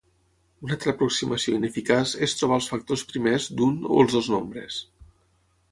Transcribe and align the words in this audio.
Una 0.67 0.71
altra 0.75 0.93
aproximació 0.95 1.57
ineficaç 1.59 2.15
és 2.29 2.35
trobar 2.39 2.59
els 2.61 2.71
factors 2.73 3.07
primers 3.13 3.49
d'un 3.61 3.79
o 3.91 4.03
els 4.05 4.19
dos 4.21 4.33
nombres. 4.37 4.81